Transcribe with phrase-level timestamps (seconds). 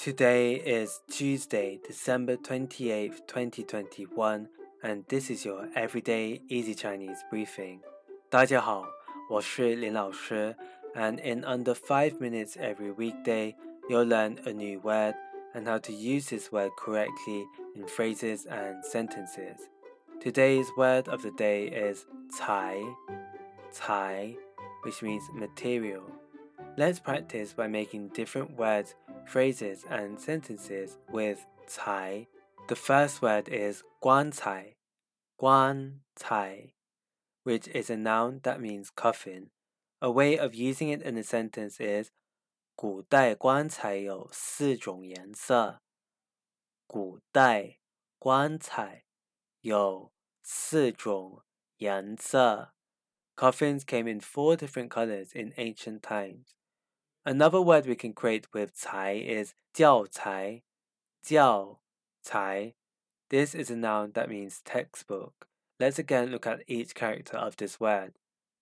[0.00, 4.48] Today is Tuesday, December 28th, 2021,
[4.82, 7.80] and this is your everyday easy Chinese briefing.
[8.30, 8.84] 大家好，
[9.28, 10.54] 我是林老师,
[10.94, 13.54] and in under 5 minutes every weekday,
[13.88, 15.14] you'll learn a new word
[15.54, 19.68] and how to use this word correctly in phrases and sentences.
[20.20, 22.80] Today's word of the day is 财,
[23.70, 24.36] 财,
[24.84, 26.02] which means material.
[26.77, 28.95] Let's practice by making different words,
[29.25, 32.27] phrases, and sentences with "cai."
[32.69, 34.75] The first word is "guan cai,"
[35.37, 36.71] guan cai,
[37.43, 39.51] which is a noun that means coffin.
[40.01, 42.11] A way of using it in a sentence is
[42.77, 45.81] 古代棺材有四种颜色。
[46.87, 47.79] 古代
[48.17, 49.03] 棺材
[49.59, 51.43] 有四种
[51.77, 52.73] 颜色。
[53.35, 56.55] Coffins came in four different colors in ancient times.
[57.23, 60.63] Another word we can create with 材 is 教材,
[61.23, 61.77] 教
[62.23, 62.73] 材.
[63.29, 65.47] This is a noun that means textbook.
[65.79, 68.13] Let's again look at each character of this word.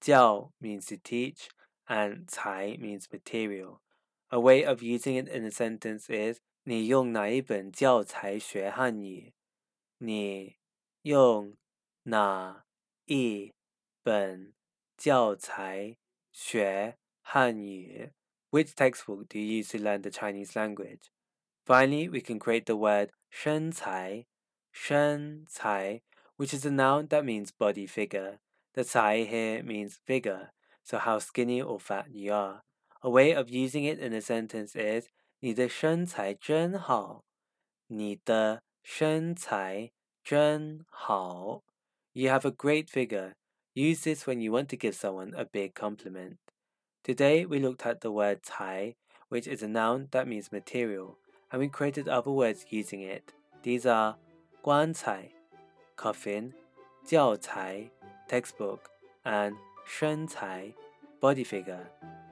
[0.00, 1.50] 教 means to teach
[1.86, 3.80] and cái means material.
[4.32, 9.32] A way of using it in a sentence is 你用哪一本教材学汉语？
[9.98, 10.56] 你
[11.02, 11.56] 用
[12.02, 12.64] 哪
[13.06, 13.52] 一
[14.02, 14.52] 本
[14.96, 15.96] 教材
[16.32, 18.12] 学汉语？
[18.49, 21.11] ？which textbook do you use to learn the Chinese language?
[21.65, 24.25] Finally, we can create the word 身材,
[24.71, 26.01] 身材,
[26.37, 28.39] which is a noun that means body figure.
[28.73, 30.51] The 才 here means figure,
[30.83, 32.63] so how skinny or fat you are.
[33.01, 35.07] A way of using it in a sentence is
[35.39, 37.23] 你的身材真好。
[37.87, 39.91] 你的身材
[40.23, 41.63] 真好。
[42.13, 43.35] You have a great figure.
[43.73, 46.37] Use this when you want to give someone a big compliment.
[47.02, 48.94] Today we looked at the word cai,
[49.30, 51.16] which is a noun that means material,
[51.50, 53.32] and we created other words using it.
[53.62, 54.16] These are
[54.62, 55.30] guan cái
[55.96, 56.52] coffin,
[57.06, 57.88] jiao cái
[58.28, 58.90] textbook,
[59.24, 60.74] and shen cái
[61.22, 61.88] body figure.